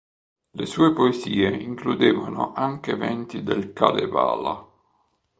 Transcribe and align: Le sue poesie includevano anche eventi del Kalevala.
Le 0.53 0.65
sue 0.65 0.93
poesie 0.93 1.45
includevano 1.47 2.53
anche 2.53 2.89
eventi 2.89 3.43
del 3.43 3.71
Kalevala. 3.71 4.67